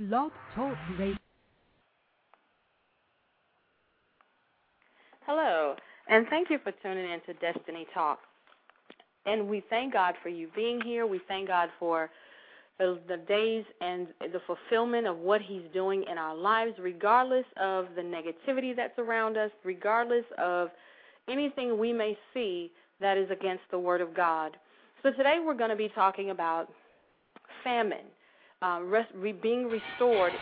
[0.00, 1.16] Blog Talk Radio.
[5.26, 5.74] Hello,
[6.08, 8.20] and thank you for tuning in to Destiny Talk.
[9.26, 11.04] And we thank God for you being here.
[11.04, 12.10] We thank God for
[12.78, 17.86] the, the days and the fulfillment of what He's doing in our lives, regardless of
[17.96, 20.68] the negativity that's around us, regardless of
[21.28, 22.70] anything we may see
[23.00, 24.56] that is against the Word of God.
[25.02, 26.68] So today we're going to be talking about
[27.64, 28.06] famine,
[28.62, 30.32] uh, rest, re, being restored.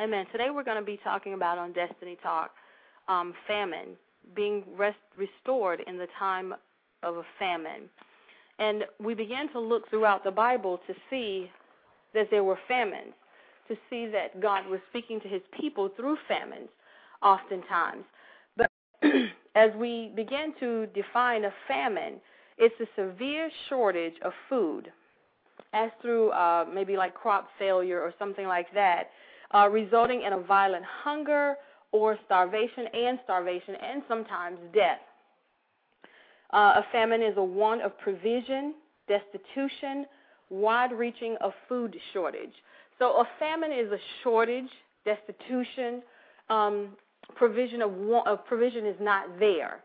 [0.00, 0.26] Amen.
[0.30, 2.52] Today we're going to be talking about on Destiny Talk
[3.08, 3.96] um, famine,
[4.36, 6.54] being rest, restored in the time
[7.02, 7.88] of a famine.
[8.60, 11.50] And we began to look throughout the Bible to see
[12.14, 13.14] that there were famines,
[13.68, 16.68] to see that God was speaking to his people through famines
[17.22, 18.04] oftentimes.
[18.56, 18.70] But
[19.58, 22.20] as we begin to define a famine,
[22.58, 24.92] it's a severe shortage of food,
[25.72, 29.10] as through uh, maybe like crop failure or something like that,
[29.52, 31.56] uh, resulting in a violent hunger
[31.90, 35.00] or starvation and starvation and sometimes death.
[36.52, 38.74] Uh, a famine is a want of provision,
[39.08, 40.06] destitution,
[40.50, 42.54] wide reaching of food shortage.
[43.00, 44.70] So a famine is a shortage,
[45.04, 46.02] destitution,
[46.48, 46.90] um,
[47.36, 47.92] provision of,
[48.26, 49.80] of provision is not there.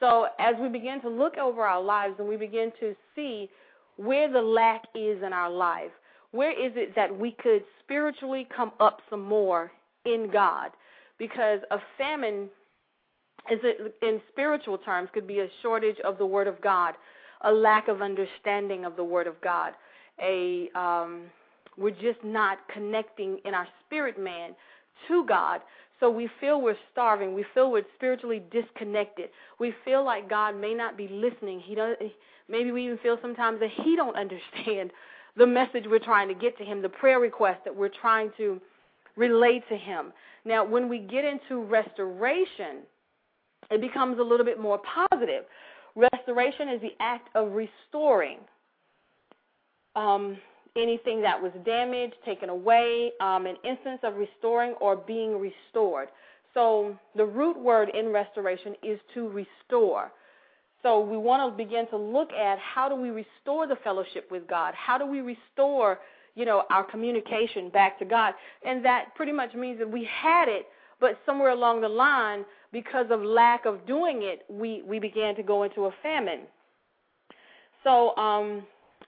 [0.00, 3.48] So as we begin to look over our lives and we begin to see
[3.96, 5.90] where the lack is in our life,
[6.32, 9.72] where is it that we could spiritually come up some more
[10.04, 10.70] in God?
[11.18, 12.50] Because a famine
[13.50, 13.60] is
[14.02, 16.94] in spiritual terms could be a shortage of the Word of God,
[17.42, 19.72] a lack of understanding of the Word of God,
[20.20, 21.22] a um,
[21.78, 24.54] we're just not connecting in our spirit man
[25.08, 25.60] to God.
[26.00, 27.34] So we feel we're starving.
[27.34, 29.30] We feel we're spiritually disconnected.
[29.58, 31.60] We feel like God may not be listening.
[31.60, 31.96] He does.
[32.48, 34.90] Maybe we even feel sometimes that He don't understand
[35.36, 38.60] the message we're trying to get to Him, the prayer request that we're trying to
[39.16, 40.12] relay to Him.
[40.44, 42.84] Now, when we get into restoration,
[43.70, 45.44] it becomes a little bit more positive.
[45.94, 48.38] Restoration is the act of restoring
[49.96, 50.36] um,
[50.76, 56.08] anything that was damaged, taken away, um, an instance of restoring or being restored.
[56.54, 60.10] So the root word in restoration is to restore.
[60.82, 64.46] So we want to begin to look at how do we restore the fellowship with
[64.46, 64.72] God?
[64.74, 65.98] How do we restore,
[66.34, 68.34] you know, our communication back to God?
[68.64, 70.66] And that pretty much means that we had it,
[71.00, 75.42] but somewhere along the line, because of lack of doing it, we, we began to
[75.42, 76.40] go into a famine.
[77.84, 78.62] So um,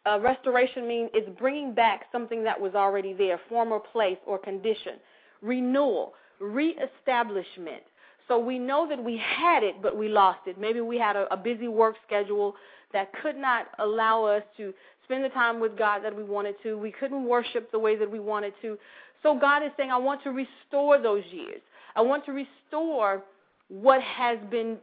[0.07, 4.95] uh, restoration means it's bringing back something that was already there, former place or condition.
[5.43, 7.83] Renewal, reestablishment.
[8.27, 10.59] So we know that we had it, but we lost it.
[10.59, 12.55] Maybe we had a, a busy work schedule
[12.93, 14.73] that could not allow us to
[15.05, 16.77] spend the time with God that we wanted to.
[16.77, 18.79] We couldn't worship the way that we wanted to.
[19.23, 21.61] So God is saying, I want to restore those years.
[21.97, 23.23] I want to restore
[23.69, 24.79] what has been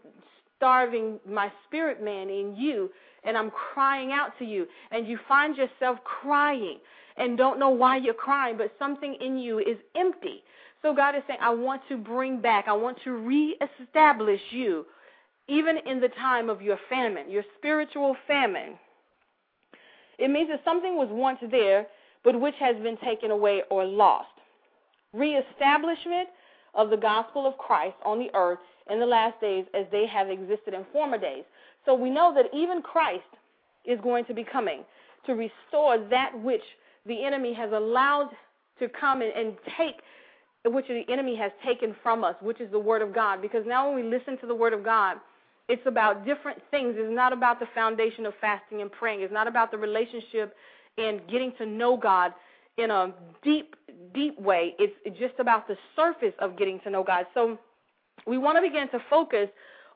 [0.57, 2.89] starving my spirit man in you
[3.25, 6.79] and I'm crying out to you, and you find yourself crying
[7.17, 10.43] and don't know why you're crying, but something in you is empty.
[10.81, 14.85] So God is saying, I want to bring back, I want to reestablish you,
[15.47, 18.77] even in the time of your famine, your spiritual famine.
[20.17, 21.87] It means that something was once there,
[22.23, 24.27] but which has been taken away or lost.
[25.13, 26.29] Reestablishment
[26.73, 28.59] of the gospel of Christ on the earth
[28.89, 31.43] in the last days as they have existed in former days.
[31.85, 33.23] So we know that even Christ
[33.85, 34.83] is going to be coming
[35.25, 36.61] to restore that which
[37.05, 38.29] the enemy has allowed
[38.79, 40.01] to come and, take,
[40.65, 43.41] which the enemy has taken from us, which is the Word of God.
[43.41, 45.17] Because now when we listen to the Word of God,
[45.67, 46.95] it's about different things.
[46.97, 49.21] It's not about the foundation of fasting and praying.
[49.21, 50.55] It's not about the relationship
[50.97, 52.33] and getting to know God
[52.77, 53.13] in a
[53.43, 53.75] deep,
[54.13, 54.75] deep way.
[54.77, 57.25] It's just about the surface of getting to know God.
[57.33, 57.57] So
[58.27, 59.49] we want to begin to focus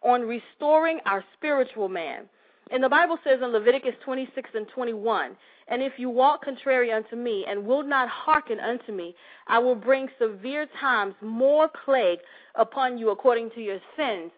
[0.03, 2.25] on restoring our spiritual man.
[2.71, 5.35] And the Bible says in Leviticus 26 and 21,
[5.67, 9.15] And if you walk contrary unto me, and will not hearken unto me,
[9.47, 12.19] I will bring severe times, more plague
[12.55, 14.31] upon you according to your sins.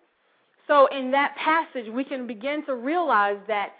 [0.67, 3.73] So in that passage, we can begin to realize that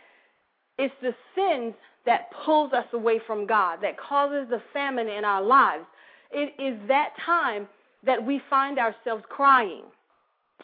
[0.78, 1.74] it's the sins
[2.06, 5.86] that pulls us away from God, that causes the famine in our lives.
[6.32, 7.68] It is that time
[8.04, 9.84] that we find ourselves crying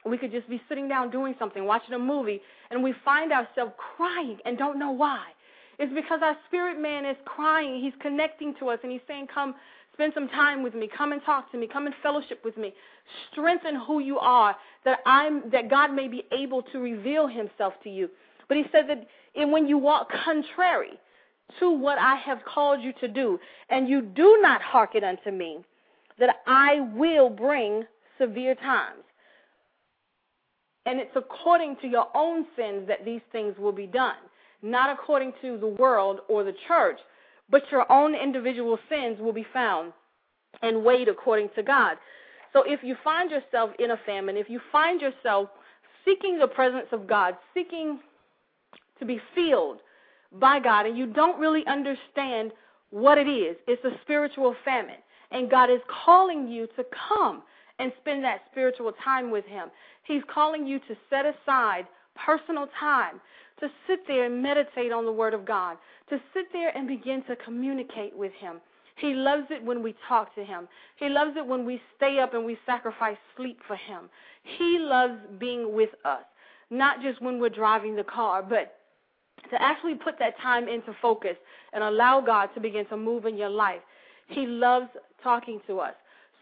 [0.06, 2.42] we could just be sitting down doing something, watching a movie,
[2.72, 5.24] and we find ourselves crying and don't know why.
[5.80, 7.82] It's because our spirit man is crying.
[7.82, 9.56] He's connecting to us and he's saying, Come,
[9.94, 10.90] spend some time with me.
[10.96, 11.68] Come and talk to me.
[11.72, 12.74] Come and fellowship with me.
[13.32, 14.56] Strengthen who you are
[14.86, 18.10] that I'm that God may be able to reveal himself to you.
[18.48, 19.08] But he said that
[19.52, 21.00] when you walk contrary
[21.60, 23.40] to what I have called you to do,
[23.70, 25.60] and you do not hearken unto me,
[26.20, 27.86] that I will bring
[28.18, 29.04] severe times.
[30.88, 34.16] And it's according to your own sins that these things will be done,
[34.62, 36.98] not according to the world or the church,
[37.50, 39.92] but your own individual sins will be found
[40.62, 41.98] and weighed according to God.
[42.54, 45.50] So if you find yourself in a famine, if you find yourself
[46.06, 48.00] seeking the presence of God, seeking
[49.00, 49.80] to be filled
[50.40, 52.52] by God, and you don't really understand
[52.92, 55.02] what it is, it's a spiritual famine.
[55.32, 57.44] And God is calling you to come
[57.80, 59.70] and spend that spiritual time with Him.
[60.04, 61.86] He's calling you to set aside
[62.16, 63.22] personal time
[63.60, 65.78] to sit there and meditate on the Word of God,
[66.10, 68.58] to sit there and begin to communicate with Him.
[68.98, 70.68] He loves it when we talk to Him.
[70.98, 74.10] He loves it when we stay up and we sacrifice sleep for Him.
[74.58, 76.24] He loves being with us,
[76.70, 78.76] not just when we're driving the car, but
[79.52, 81.36] to actually put that time into focus
[81.74, 83.82] and allow God to begin to move in your life.
[84.28, 84.88] He loves
[85.24, 85.94] talking to us.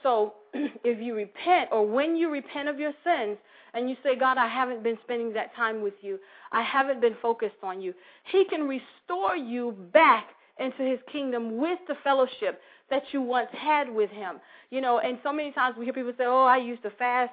[0.03, 3.38] So if you repent or when you repent of your sins
[3.74, 6.19] and you say, God, I haven't been spending that time with you,
[6.51, 7.94] I haven't been focused on you,
[8.31, 10.27] He can restore you back
[10.59, 14.39] into His kingdom with the fellowship that you once had with Him.
[14.69, 17.31] You know, and so many times we hear people say, Oh, I used to fast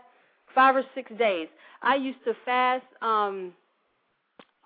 [0.55, 1.49] five or six days.
[1.83, 3.53] I used to fast um,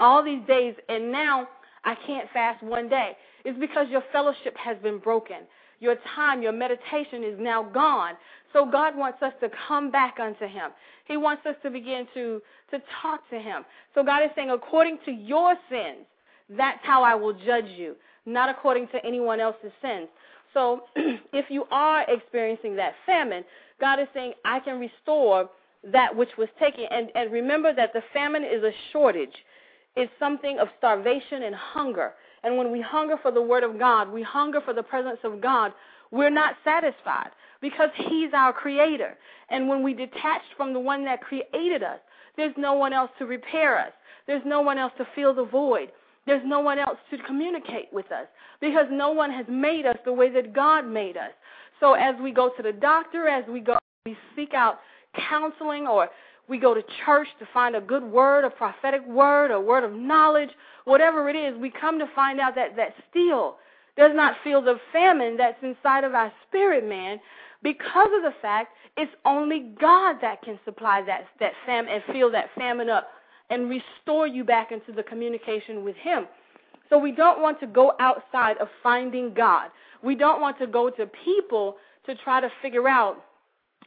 [0.00, 1.49] all these days, and now
[1.84, 3.12] I can't fast one day.
[3.44, 5.38] It's because your fellowship has been broken
[5.81, 8.14] your time, your meditation is now gone.
[8.52, 10.70] So God wants us to come back unto Him.
[11.06, 12.40] He wants us to begin to,
[12.70, 13.64] to talk to Him.
[13.94, 16.06] So God is saying, according to your sins,
[16.49, 20.08] that's how I will judge you, not according to anyone else's sins.
[20.55, 20.82] So
[21.32, 23.44] if you are experiencing that famine,
[23.81, 25.50] God is saying, I can restore
[25.93, 26.84] that which was taken.
[26.90, 29.34] And, and remember that the famine is a shortage,
[29.96, 32.12] it's something of starvation and hunger.
[32.42, 35.40] And when we hunger for the Word of God, we hunger for the presence of
[35.40, 35.72] God,
[36.10, 37.30] we're not satisfied
[37.60, 39.16] because He's our Creator.
[39.50, 41.98] And when we detach from the one that created us,
[42.36, 43.92] there's no one else to repair us,
[44.26, 45.90] there's no one else to fill the void.
[46.26, 48.26] There's no one else to communicate with us
[48.60, 51.30] because no one has made us the way that God made us.
[51.78, 54.80] So as we go to the doctor, as we go, we seek out
[55.30, 56.08] counseling or
[56.48, 59.93] we go to church to find a good word, a prophetic word, a word of
[59.93, 60.50] knowledge,
[60.84, 63.56] whatever it is, we come to find out that that still
[63.96, 67.19] does not feel the famine that's inside of our spirit man
[67.62, 72.31] because of the fact it's only God that can supply that, that famine and fill
[72.32, 73.08] that famine up
[73.50, 76.26] and restore you back into the communication with Him.
[76.88, 79.70] So we don't want to go outside of finding God.
[80.02, 81.76] We don't want to go to people
[82.06, 83.25] to try to figure out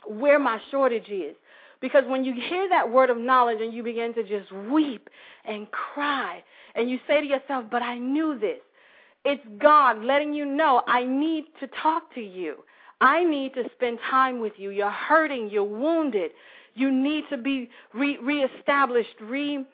[0.08, 1.36] where my shortage is.
[1.81, 5.10] Because when you hear that word of knowledge and you begin to just weep
[5.46, 6.44] and cry,
[6.76, 8.60] and you say to yourself, But I knew this,
[9.26, 12.58] it's God letting you know, I need to talk to you.
[13.02, 14.72] I need to spend time with you.
[14.72, 16.31] You're hurting, you're wounded.
[16.76, 19.66] You need to be re- reestablished, re,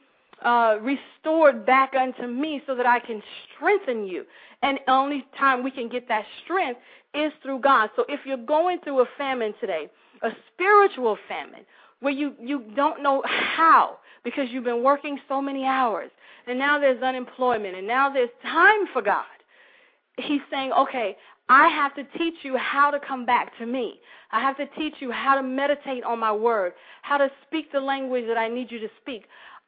[0.43, 3.21] uh, restored back unto me so that I can
[3.55, 4.25] strengthen you.
[4.61, 6.79] And only time we can get that strength
[7.13, 7.89] is through God.
[7.95, 9.89] So if you're going through a famine today,
[10.21, 11.65] a spiritual famine,
[11.99, 16.11] where you, you don't know how because you've been working so many hours
[16.47, 19.25] and now there's unemployment and now there's time for God.
[20.17, 21.17] He's saying, okay,
[21.49, 23.99] I have to teach you how to come back to me.
[24.31, 27.79] I have to teach you how to meditate on my word, how to speak the
[27.79, 29.25] language that I need you to speak.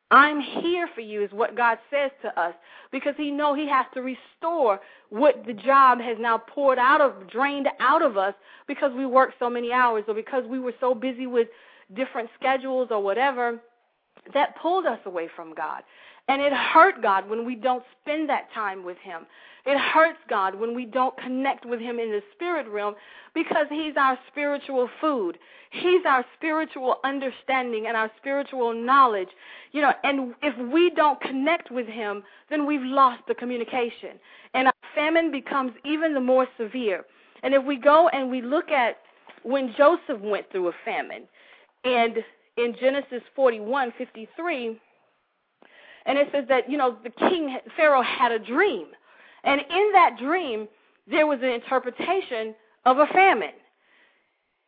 [0.10, 2.54] I'm here for you is what God says to us
[2.92, 4.80] because he know he has to restore
[5.10, 8.34] what the job has now poured out of drained out of us
[8.68, 11.50] because we worked so many hours or because we were so busy with
[11.96, 13.60] different schedules or whatever
[14.34, 15.84] that pulled us away from God.
[16.28, 19.26] And it hurt God when we don't spend that time with Him.
[19.66, 22.96] It hurts God when we don't connect with Him in the spirit realm
[23.34, 25.38] because He's our spiritual food.
[25.72, 29.30] He's our spiritual understanding and our spiritual knowledge.
[29.72, 34.20] You know, and if we don't connect with Him, then we've lost the communication.
[34.54, 37.06] And our famine becomes even the more severe.
[37.44, 38.98] And if we go and we look at
[39.44, 41.24] when Joseph went through a famine,
[41.88, 42.18] and
[42.58, 44.80] in Genesis 41 53,
[46.06, 48.88] and it says that, you know, the king, Pharaoh, had a dream.
[49.44, 50.68] And in that dream,
[51.10, 53.56] there was an interpretation of a famine.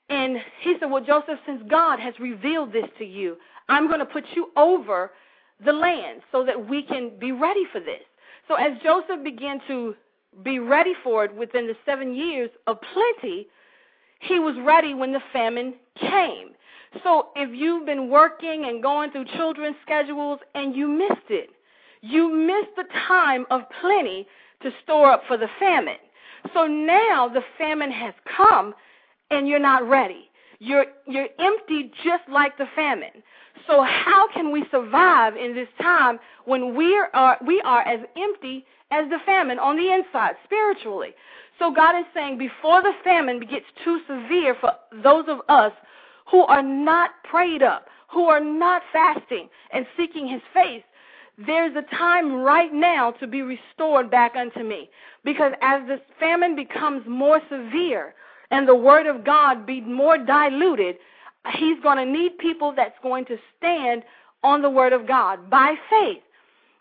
[0.09, 4.05] And he said, Well, Joseph, since God has revealed this to you, I'm going to
[4.05, 5.11] put you over
[5.63, 8.01] the land so that we can be ready for this.
[8.47, 9.95] So as Joseph began to
[10.43, 13.47] be ready for it within the seven years of plenty,
[14.21, 16.48] he was ready when the famine came.
[17.03, 21.50] So if you've been working and going through children's schedules and you missed it,
[22.01, 24.27] you missed the time of plenty
[24.63, 25.98] to store up for the famine.
[26.53, 28.74] So now the famine has come
[29.29, 30.29] and you're not ready.
[30.60, 33.24] You're, you're empty just like the famine.
[33.67, 38.65] So how can we survive in this time when we are, we are as empty
[38.91, 41.10] as the famine on the inside spiritually?
[41.60, 44.72] So God is saying before the famine gets too severe for
[45.03, 45.74] those of us
[46.31, 50.83] who are not prayed up, who are not fasting and seeking his face,
[51.45, 54.89] there's a time right now to be restored back unto me.
[55.24, 58.13] Because as this famine becomes more severe
[58.51, 60.98] and the word of God be more diluted,
[61.53, 64.03] he's going to need people that's going to stand
[64.43, 66.21] on the word of God by faith.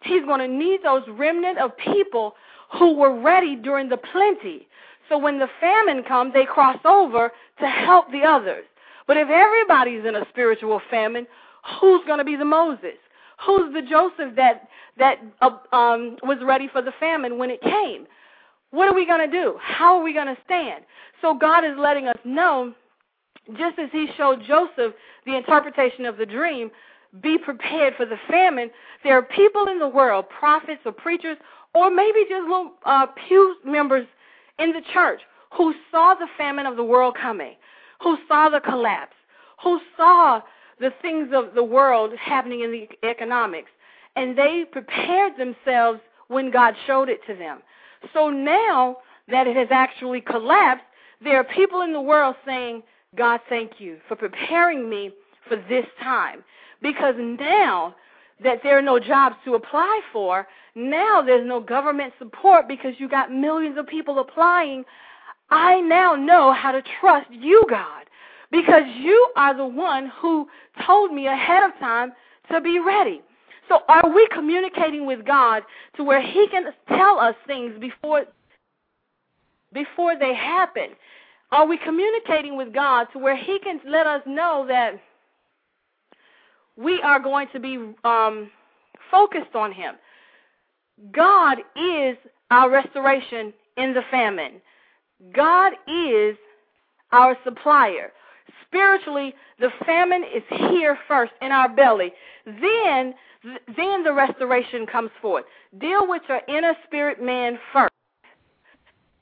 [0.03, 2.35] He's going to need those remnant of people
[2.79, 4.67] who were ready during the plenty.
[5.09, 8.65] So when the famine comes, they cross over to help the others.
[9.09, 11.27] But if everybody's in a spiritual famine,
[11.81, 12.99] who's going to be the Moses?
[13.45, 18.07] Who's the Joseph that that uh, um, was ready for the famine when it came?
[18.71, 19.57] What are we going to do?
[19.61, 20.85] How are we going to stand?
[21.23, 22.75] So God is letting us know,
[23.57, 24.93] just as He showed Joseph
[25.25, 26.71] the interpretation of the dream,
[27.23, 28.71] be prepared for the famine.
[29.05, 31.39] There are people in the world, prophets or preachers,
[31.75, 34.07] or maybe just little uh, pew members
[34.59, 35.21] in the church,
[35.57, 37.55] who saw the famine of the world coming,
[38.03, 39.17] who saw the collapse,
[39.63, 40.41] who saw
[40.81, 43.71] the things of the world happening in the economics,
[44.17, 47.61] and they prepared themselves when God showed it to them.
[48.13, 50.85] So now that it has actually collapsed,
[51.23, 52.83] there are people in the world saying,
[53.17, 55.11] God, thank you for preparing me
[55.49, 56.45] for this time.
[56.81, 57.97] Because now
[58.43, 63.09] that there are no jobs to apply for, now there's no government support because you
[63.09, 64.85] got millions of people applying.
[65.51, 68.05] I now know how to trust you, God,
[68.51, 70.49] because you are the one who
[70.87, 72.13] told me ahead of time
[72.51, 73.23] to be ready.
[73.69, 75.63] So are we communicating with God
[75.97, 78.25] to where he can tell us things before
[79.73, 80.91] before they happen?
[81.51, 85.01] Are we communicating with God to where he can let us know that
[86.77, 88.51] we are going to be um,
[89.11, 89.95] focused on him?
[91.13, 92.17] God is
[92.51, 94.61] our restoration in the famine.
[95.35, 96.37] God is
[97.13, 98.13] our supplier.
[98.67, 102.13] Spiritually, the famine is here first in our belly.
[102.45, 103.15] Then,
[103.77, 105.45] then the restoration comes forth.
[105.79, 107.93] Deal with your inner spirit man first.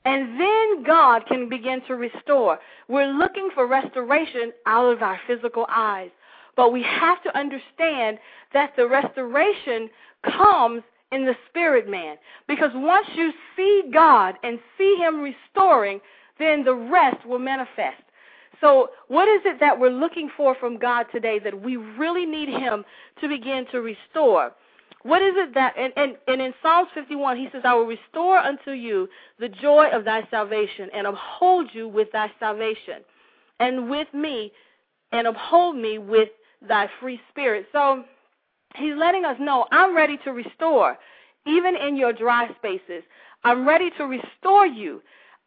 [0.05, 2.59] And then God can begin to restore.
[2.87, 6.11] We're looking for restoration out of our physical eyes.
[6.55, 8.17] But we have to understand
[8.53, 9.89] that the restoration
[10.23, 12.17] comes in the spirit man.
[12.47, 15.99] Because once you see God and see Him restoring,
[16.39, 18.03] then the rest will manifest.
[18.61, 22.49] So, what is it that we're looking for from God today that we really need
[22.49, 22.83] Him
[23.21, 24.51] to begin to restore?
[25.03, 28.39] What is it that, and, and, and in Psalms 51, He says, I will restore
[28.39, 29.07] unto you
[29.39, 33.03] the joy of thy salvation and uphold you with thy salvation,
[33.59, 34.51] and with me,
[35.11, 36.29] and uphold me with
[36.67, 37.67] thy free spirit.
[37.71, 38.03] So,
[38.75, 40.97] He's letting us know I'm ready to restore,
[41.45, 43.03] even in your dry spaces.
[43.43, 45.01] I'm ready to restore you.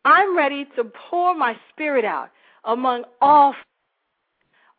[0.05, 2.31] I'm ready to pour my spirit out
[2.65, 3.55] among all.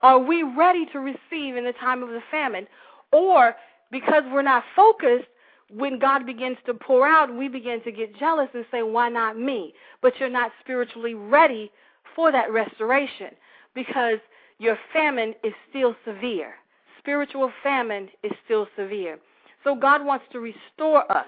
[0.02, 2.68] Are we ready to receive in the time of the famine?
[3.12, 3.56] Or
[3.92, 5.28] because we're not focused,
[5.70, 9.38] when God begins to pour out, we begin to get jealous and say, Why not
[9.38, 9.74] me?
[10.02, 11.72] But you're not spiritually ready
[12.16, 13.30] for that restoration
[13.74, 14.18] because
[14.58, 16.56] your famine is still severe
[17.02, 19.20] spiritual famine is still severe.
[19.64, 21.28] So God wants to restore us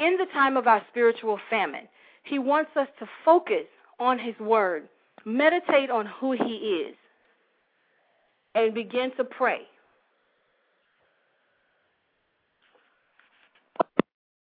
[0.00, 1.88] in the time of our spiritual famine.
[2.24, 3.66] He wants us to focus
[3.98, 4.88] on His Word,
[5.24, 6.94] meditate on who He is,
[8.54, 9.62] and begin to pray